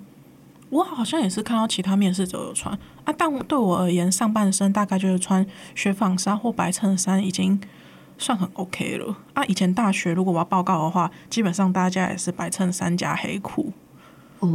[0.69, 7.59] 我好像也是看到其他面试者有穿啊，但对我而言，上半身大概就是穿雪纺纱或白衬衫已经
[8.17, 9.45] 算很 OK 了啊。
[9.45, 13.71] 以前大学如果我要报告的话，基本上大家也是白衬衫加黑裤。
[14.39, 14.49] 哦，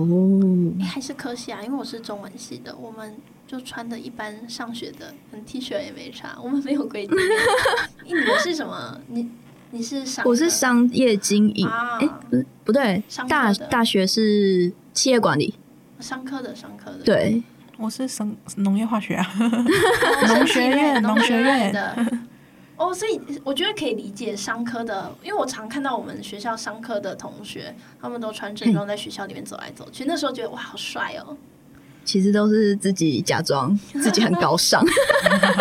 [0.79, 7.17] 诶还是可惜啊，因为我是中文系的，我们就穿的一般上学的，嗯，T 恤也没差，我们没有规定。
[8.05, 9.01] 你们是什么？
[9.09, 9.29] 你
[9.71, 10.25] 你是商？
[10.27, 15.55] 我是商业经营，啊哎、不是不对大的大学是企业管理，
[15.99, 16.99] 商科的，商科的。
[17.03, 17.43] 对，
[17.81, 21.97] 我是生农业化学啊，哦，农学院农农学院院的。
[22.77, 31.37] 哦，所以我觉得可以理解商科的，因为我常看到我们学校商科的同学，他们都穿正装在学校里面走来走去，那时候觉得哇，好帅哦！
[32.05, 34.85] 其实都是自己假装 自己很高尚。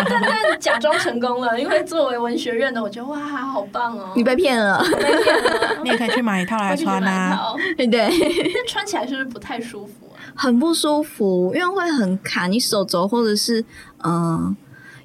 [0.08, 4.12] 但假装成功了，因为作为文学院的，我觉得哇，好棒哦！
[4.14, 7.00] 你被骗了，被骗了，你也可以去买一套来穿啊。
[7.00, 8.52] 买一套，对不对？
[8.54, 10.09] 但穿起来是不是不太舒服啊？
[10.42, 13.60] 很不舒服，因为会很卡你手肘，或者是
[13.98, 14.56] 嗯、呃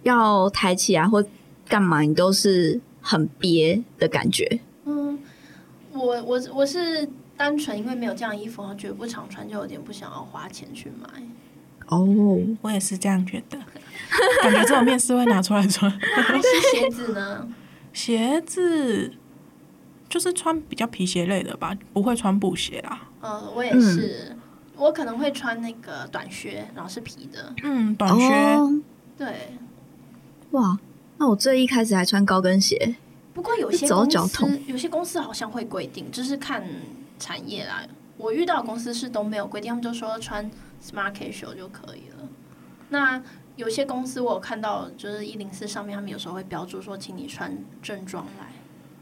[0.03, 1.21] 要抬起来或
[1.67, 4.61] 干嘛，你都是很憋的感觉。
[4.85, 5.19] 嗯，
[5.91, 11.09] 我我我是单纯因为没有这样衣服，然后觉得不常穿，就有点不想要花钱去买。
[11.87, 12.07] 哦，
[12.61, 13.57] 我也是这样觉得，
[14.41, 15.91] 感觉这种面试会拿出来穿。
[16.71, 17.45] 鞋子呢？
[17.91, 19.11] 鞋子
[20.07, 23.09] 就是穿比较皮鞋类的吧，不会穿布鞋啦。
[23.19, 24.35] 呃，我也是，
[24.77, 27.53] 我可能会穿那个短靴，然后是皮的。
[27.63, 28.27] 嗯，短靴。
[28.55, 28.81] 哦
[29.17, 29.57] 对，
[30.51, 30.77] 哇，
[31.17, 32.95] 那我最一开始还穿高跟鞋，
[33.33, 36.63] 不过有些公司有些公司好像会规定，就是看
[37.17, 37.81] 产业啦。
[38.17, 40.51] 我遇到公司是都没有规定，他们就说穿
[40.83, 42.27] smart casual 就可以了。
[42.89, 43.21] 那
[43.55, 48.47] 有些公司我有看到，就是一零四上面他们有时候会标注说，请你穿正装来。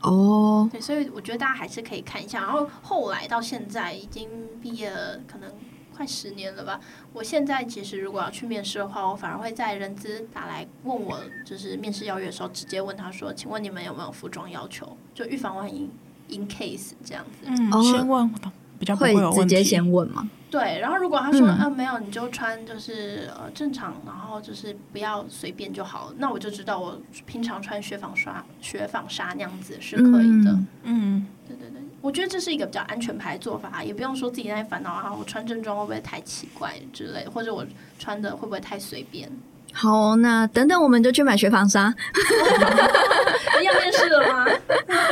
[0.04, 2.42] 哦，对，所以我觉得大家还是可以看一下。
[2.42, 4.30] 然后后来到现在已经
[4.62, 5.50] 毕业了，可能
[5.96, 6.80] 快十年了吧。
[7.13, 14.98] 我现在其实如果要去面试的话，我反而会在人资打来问我，就是面试邀约的时候，直接问他说：“请问你们有没有服装要求？
[15.13, 15.89] 就预防万一
[16.30, 18.30] ，in case 这样子。”嗯，哦先问
[18.84, 19.63] 比较不会直接会有问题。
[19.63, 20.30] 先问吗？
[20.52, 30.52] 对，然后如果他说嗯嗯、没有，你就穿就是呃正常，然后就是不要随便就好，那我就知道我平常穿雪纺纱雪纺纱那样子是可以的。
[30.52, 37.65] 嗯嗯，对对对，我觉得这是一个比较安全牌做法，也不用说自己在烦恼啊，我穿正装会不会太奇怪之类，或者我
[37.98, 39.32] 穿的会不会太随便。
[39.74, 41.94] 好，那等等我们就去买雪纺纱。
[43.64, 44.46] 要面试了吗？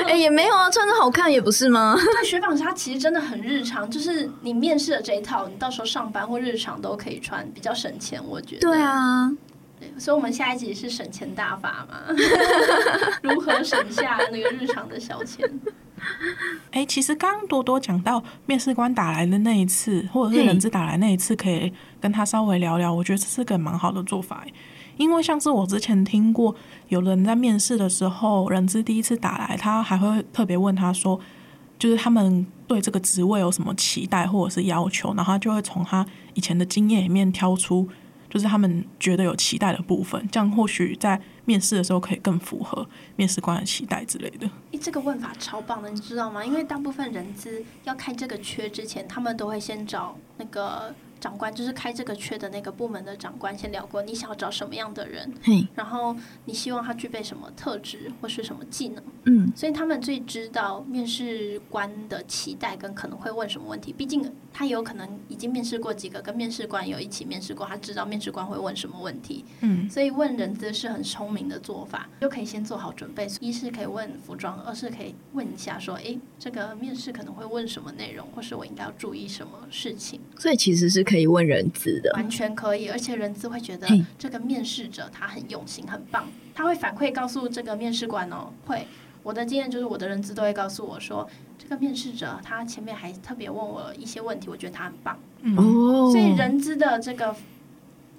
[0.05, 1.95] 哎、也没有啊，穿着好看也不是吗？
[1.97, 8.61] 对，雪纺纱其实真的很日常，就是你面试的这一套，你到时候上班或日常都可以穿，比较省钱，我觉得。
[8.61, 9.31] 对啊，
[9.79, 12.15] 对，所以我们下一集是省钱大法嘛，
[13.23, 15.49] 如何省下那个日常的小钱？
[16.71, 24.53] 哎、其实刚刚多多讲到面试官打来的那一次，或者是人资打来那一次，可以跟他稍微聊聊，我觉得这是个蛮好的做法欸。
[24.97, 26.55] 因为像是我之前听过，
[26.89, 31.19] 有人在面试的时候，人资第一次打来，他还会特别问他说，
[31.79, 37.87] 就是他们对这个职位有什么期待或者是要求，然后他就会从他以前的经验里面挑出，
[38.31, 44.49] 就是他们觉得有期待的部分，这样或许在面试的时候可以更符合面试官的期待之类的。
[44.71, 46.43] 诶，这个问法超棒的，你知道吗？
[46.43, 59.03] 因为大部分人资要开这个缺之前，他们都会先找那个长官，就是开这个缺的那个部门的长官先聊过，你想要找什么样的人，嘿，然后你希望他具备什么特质或是什么技能。
[59.25, 63.93] 嗯，所以他们最知道面试官的期待跟可能会问什么问题。
[63.93, 69.45] 毕竟他有可能已经面试过几个，跟面试官有一起面试过，他知道面试官会问什么问题。
[69.59, 73.27] 嗯，所以问人资是很聪明的做法，就可以先做好准备。
[73.39, 80.19] 一是可以问服装，二是可以问一下说，诶，这个面试可能会问什么内容，或是我应该要注意什么事情。
[80.39, 82.09] 所以其实是可以问人资的。
[82.13, 83.85] 完全可以，而且人资会觉得
[84.17, 88.87] 这个面试者他很用心，很棒，他会反馈告诉这个面试官哦，会。
[89.23, 95.19] 我的经验就是，我的人资都会告诉我说，这个面试者他前面还特别问我一些问题，我觉得他很棒。
[95.41, 97.35] 嗯哦，所以人资的这个，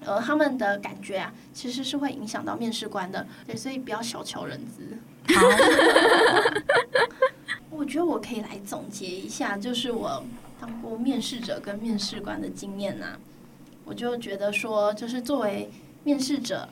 [0.05, 3.27] 呃，他们的感觉啊，其实是会影响到面试官的。
[3.47, 4.97] 对，所以不要小瞧人资。
[5.35, 5.45] 好，
[7.71, 10.23] 我觉得我可以来总结一下，就是我
[10.63, 13.19] 当过面试者跟面试官的经验呐、
[13.85, 15.69] 我就觉得说，就是作为
[16.05, 16.69] 面试者，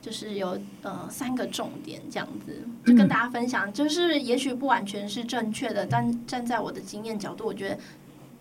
[0.00, 7.76] 就是有呃三个重点这样子，就跟大家分享，就是也许不完全是正确的，但站在我的经验角度，我觉得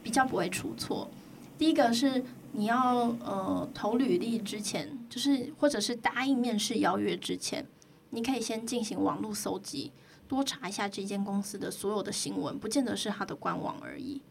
[0.03, 1.09] 比较不会出错。
[1.57, 7.65] 第一个是你要呃投履历之前，就是或者是答应面试邀约之前，
[8.11, 9.91] 你可以先进行网络搜集，
[10.27, 14.21] 多查一下这间公司的所有的新闻，不见得是它的官网而已。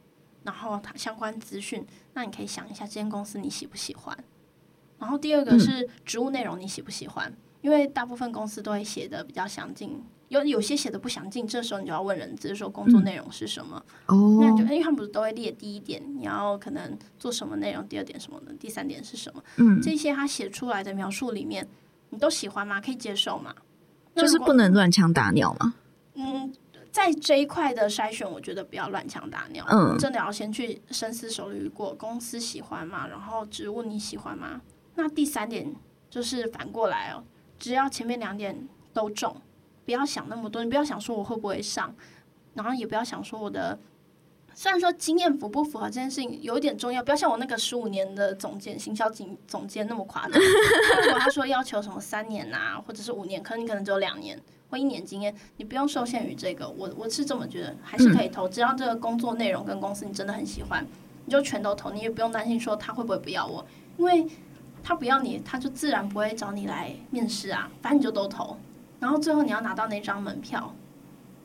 [0.43, 4.17] 然后它相关资讯，那你可以想一下这间公司你喜不喜欢。
[4.99, 13.83] 然后第二个是职务内容你喜不喜欢，因为大部分公司都会写的比较详尽，有有些写的不详尽，这时候你就要问人资说工作内容是什么。
[14.07, 21.67] 哦那你就哦，因为他们不是都会列第一点，你要可能做什么内容，第二点什么的，第三点是什么，嗯，这些他写出来的描述里面，
[22.11, 22.81] 你都喜欢吗？
[22.81, 23.55] 可以接受吗？
[24.15, 25.75] 就是不能乱枪打鸟吗。
[26.15, 26.53] 嗯，
[26.93, 33.07] 在这一块的筛选，我觉得不要乱枪打鸟，嗯真的要先去深思熟虑过，公司喜欢吗？
[33.07, 34.61] 然后职务你喜欢吗？
[34.95, 35.75] 那第三点
[36.09, 37.25] 就是反过来哦，
[37.59, 39.37] 只要前面两点都中，
[39.85, 41.95] 不要想那么多，你不要想说我会不会上，
[42.55, 43.79] 然后也不要想说我的。
[44.61, 50.33] 虽然说经验符不符合这件事情有一点重要，不要像我那个十五年的总监、行销总总监那么夸张。
[51.03, 56.69] 如果他说要求什么三年啊，或者是五年，可能你可能只有两年或一年经验，你不用受限于这个。
[56.69, 60.87] 我我是这么觉得，还是可以投，只要这个工作内容跟公司你真的很喜欢，
[61.25, 63.65] 你就全都投，你也不用担心说他会不会不要我，
[63.97, 64.27] 因为
[64.83, 68.59] 他不要你，他就自然不会找你来面试啊，反正你就都投，
[68.99, 70.75] 然后最后你要拿到那张门票。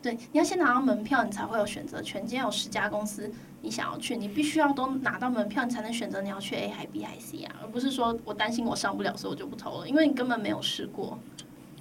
[0.06, 2.22] 对，你要先拿到门票，你才会有选择权。
[2.28, 3.28] 今天有十家公司
[3.64, 11.18] 你想要去，你必须要都拿到门票，你才能选择你要去 A 还 B 还 C 啊，而不是说我担心我上不了，所以我就不投了，因为你根本没有试过。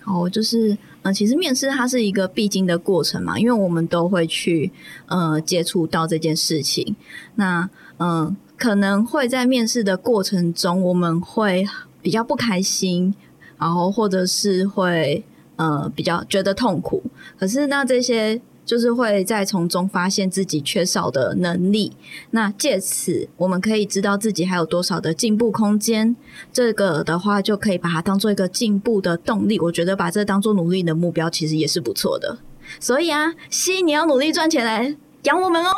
[0.07, 4.72] 哦，就是呃，其实面试它是一个必经的过程嘛，因为我们都会去
[5.05, 6.97] 呃接触到这件事情。
[7.35, 7.68] 那
[7.99, 11.66] 嗯、可能会在面试的过程中，我们会
[12.01, 13.14] 比较不开心，
[13.59, 15.22] 然后或者是会
[15.57, 17.02] 呃比较觉得痛苦。
[17.38, 21.92] 可是那这些就是会再从中发现自己缺少的能力。
[22.30, 26.16] 那借此，我们可以知道自己还有多少的进步空间。
[26.52, 29.61] 这个的话，就可以把它当做一个进步的动力。
[29.61, 32.38] 我觉得把这当做努力的目标，其实也是不错的。
[32.80, 35.74] 所以啊，西，你要努力赚钱来养我们哦。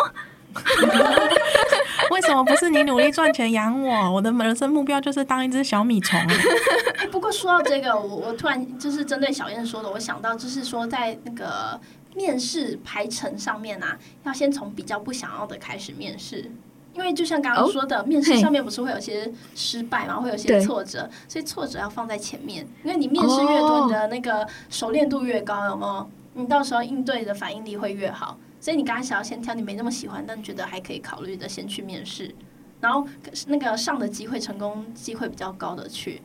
[2.10, 4.12] 为什么不是你努力赚钱养我？
[4.12, 6.18] 我的人生目标就是当一只小米虫。
[6.98, 11.80] 哎，不过说到这个，我我突然就是针对小燕说的，我想到就是说在那个
[12.14, 16.50] 面试排程上面啊，要先从比较不想要的开始面试，
[16.94, 26.10] 因为就像刚刚说的，面试上面不是会有些失败嘛，会有些挫折，所以挫折要放在前面，因为你面试越多，你的那个熟练度越高，有没有？
[26.34, 28.36] 你到时候应对的反应力会越好。
[28.66, 32.34] 所以你刚开始要先挑你没那么喜欢，但觉得还可以考虑的，先去面试，
[32.80, 33.06] 然后
[33.46, 36.20] 那个上的机会、成功机会比较高的去，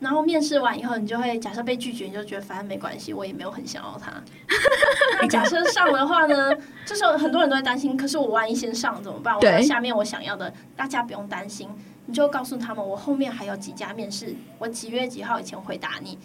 [0.00, 4.10] 然后面试完以后，你就会假设被拒绝，你就觉得反正没关系，我也没有很想要他。
[5.20, 6.50] 那假设上的话呢？
[6.86, 9.36] 这时候很多人都会担心，可是我万一先上怎么办？
[9.38, 11.68] 我下面我想要的，大家不用担心，
[12.06, 16.18] 你就告诉他们，我后面还有几家面试，我几月几号以前回答你。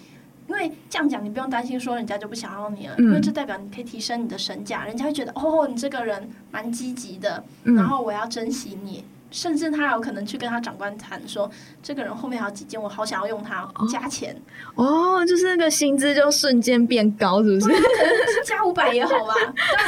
[0.52, 9.06] 因为这样讲，你不用担心说人家就不想要你了，因为这代表你可以提升你的身价，人家会觉得哦，你这个人蛮积极的，然后我要珍惜你。
[9.32, 11.50] 甚至他有可能去跟他长官谈说，
[11.82, 14.36] 这个人后面还有几件，我好想要用他加钱
[14.76, 17.76] 哦，就是那个薪资就瞬间变高，是不是？
[18.46, 19.34] 加五百也好吧，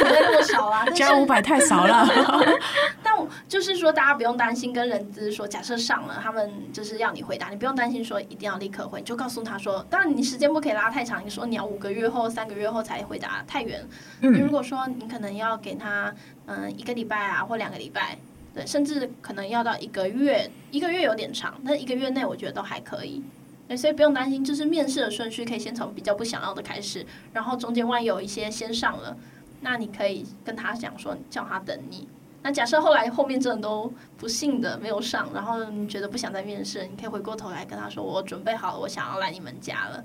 [0.00, 0.84] 然不会那么少啊。
[0.96, 2.08] 加五百太少了。
[3.02, 3.14] 但
[3.48, 13.86] 就是说，大家不用担心跟人资说，假设上了，他们就是要你回答，你不用担心说一定要立刻回，你就告诉他说，当然你时间不可以拉太长，你说你要五个月后、三个月后才回答，太远。
[14.20, 14.32] 嗯。
[14.32, 16.12] 如果说你可能要给他
[16.46, 18.16] 嗯一个礼拜啊，或两个礼拜。
[18.54, 23.22] 对，甚至可能要到一个月，一个月有点长，但一个月内我觉得都还可以。
[23.66, 29.16] 对，所以不用担心，就是面试的顺序可以先从比较不想要的开始，然后中间万一有一些先上了，
[29.62, 32.06] 那你可以跟他讲说，叫他等你。
[32.42, 40.04] 那假设后来后面真的都不幸的没有上，然后你觉得不想再面试，你可以回过头来跟他说，我准备好了，我想要来你们家了。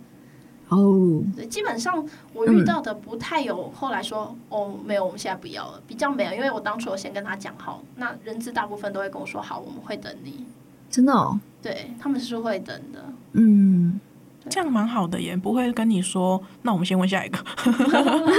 [0.69, 10.45] 哦，对，基本上我遇到的不太有后来说哦，没有，我们现在不要了，比较没有，因为我当初我先跟他讲好，那人资大部分都会跟我说好，我们会等你，
[10.89, 13.03] 真的哦，对他们是会等的，
[13.33, 13.99] 嗯，
[14.47, 17.39] 这样蛮好的耶，不会跟你说，那我们先问下一个，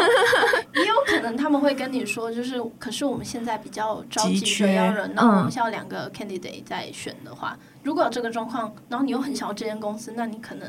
[0.77, 10.69] 也有可能他们会跟你说，就是可是我们现在比较着急的要人，那我们需要两个 candidate 在选的话，如果有这个状况，然后你又很想要这间公司，那你可能。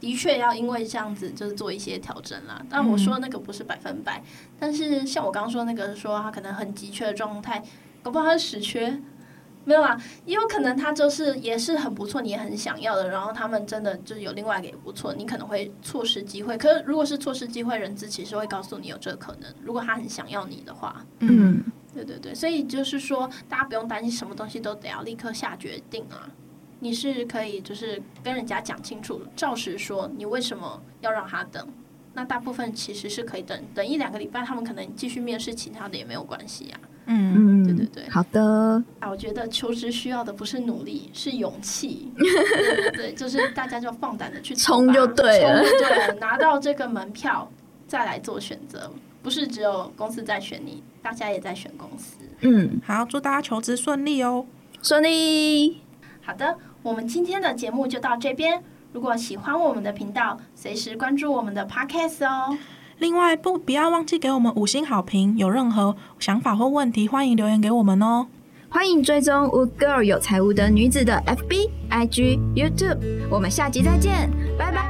[0.00, 4.22] 的确要因为这样子就是做一些调整啦，但我说那个不是百分百，
[4.58, 7.62] 但是像我刚刚说那个说他可能很急缺的状态，
[8.02, 9.00] 搞不好他是实缺，
[9.64, 16.56] 没有啊，也有可能他就是也是很不错，你也很想要的，然后他们真的就是有另外一个也不错，你可能会错失机会。
[16.56, 21.62] 可是如果是错失机会，人资其实会告诉你有这个可能，如果他很想要你的话，嗯，
[21.94, 26.30] 对对对，所以就是说大家不用担心什么东西都得要立刻下决定啊。
[26.80, 31.66] 你是可以就是跟人家讲清楚，照实说你为什么要让他等。
[32.12, 36.80] 那大部分其实是可以等等一两个礼拜，他们可能继续面试其他的也没有关系呀。
[37.06, 38.82] 嗯，对对对，好的。
[38.98, 42.10] 啊，我觉得求职需要的不是努力，是勇气。
[42.18, 47.48] 对对对，就是大家就放胆的去冲就对了，冲就对了，拿到这个门票
[47.86, 48.90] 再来做选择，
[49.22, 52.16] 不是只有公司在选你，大家也在选公司。
[52.40, 54.44] 嗯，好，祝大家求职顺利哦，
[54.82, 55.80] 顺利。
[56.22, 56.58] 好的。
[56.82, 58.62] 我们今天的节目就到这边。
[58.92, 62.56] 如果喜欢我们的频道，随时关注我们的 Podcast 哦。
[62.98, 65.36] 另外，不不要忘记给我们五星好评。
[65.38, 68.26] 有任何想法或问题，欢迎留言给我们哦。
[68.68, 72.98] 欢迎追踪 Wood Girl 有财务的女子的 FB、IG、YouTube。
[73.30, 74.89] 我们下集再见，拜拜。